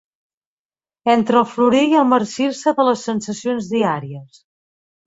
Entre 1.17 1.37
el 1.41 1.45
florir 1.51 1.83
i 1.91 2.01
el 2.01 2.09
marcir-se 2.15 2.75
de 2.81 2.89
les 2.91 3.05
sensacions 3.11 3.73
diàries... 3.79 4.47